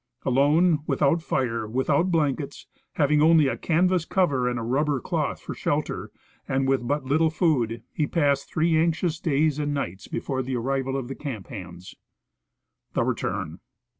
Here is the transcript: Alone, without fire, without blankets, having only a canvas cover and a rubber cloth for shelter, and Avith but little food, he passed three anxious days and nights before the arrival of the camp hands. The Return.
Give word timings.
Alone, 0.25 0.79
without 0.87 1.21
fire, 1.21 1.67
without 1.67 2.09
blankets, 2.09 2.65
having 2.93 3.21
only 3.21 3.45
a 3.47 3.55
canvas 3.55 4.03
cover 4.03 4.49
and 4.49 4.57
a 4.57 4.63
rubber 4.63 4.99
cloth 4.99 5.39
for 5.39 5.53
shelter, 5.53 6.09
and 6.47 6.67
Avith 6.67 6.87
but 6.87 7.05
little 7.05 7.29
food, 7.29 7.83
he 7.93 8.07
passed 8.07 8.49
three 8.51 8.75
anxious 8.75 9.19
days 9.19 9.59
and 9.59 9.75
nights 9.75 10.07
before 10.07 10.41
the 10.41 10.55
arrival 10.55 10.97
of 10.97 11.07
the 11.07 11.13
camp 11.13 11.49
hands. 11.49 11.93
The 12.93 13.03
Return. 13.03 13.59